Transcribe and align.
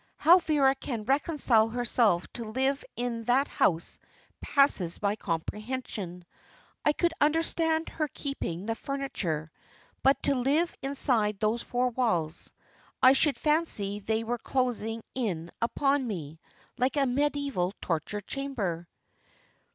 How 0.17 0.39
Vera 0.39 0.73
can 0.73 1.03
reconcile 1.03 1.67
herself 1.69 2.25
to 2.33 2.51
life 2.51 2.83
in 2.95 3.25
that 3.25 3.47
house 3.47 3.99
passes 4.41 4.99
my 4.99 5.15
comprehension. 5.15 6.25
I 6.83 6.91
could 6.93 7.13
understand 7.21 7.87
her 7.87 8.07
keeping 8.07 8.65
the 8.65 8.73
furniture; 8.73 9.51
but 10.01 10.23
to 10.23 10.33
live 10.33 10.73
inside 10.81 11.39
those 11.39 11.61
four 11.61 11.89
walls. 11.91 12.51
I 12.99 13.13
should 13.13 13.37
fancy 13.37 13.99
they 13.99 14.23
were 14.23 14.39
closing 14.39 15.03
in 15.13 15.51
upon 15.61 16.07
me, 16.07 16.39
like 16.79 16.95
a 16.95 17.01
mediæval 17.01 17.73
torture 17.79 18.21
chamber." 18.21 18.87